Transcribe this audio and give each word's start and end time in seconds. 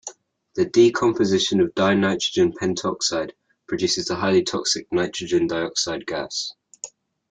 The 0.55 0.65
decomposition 0.65 1.61
of 1.61 1.75
dinitrogen 1.75 2.53
pentoxide 2.55 3.33
produces 3.67 4.05
the 4.07 4.15
highly 4.15 4.41
toxic 4.41 4.91
nitrogen 4.91 5.45
dioxide 5.45 6.07
gas. 6.07 6.53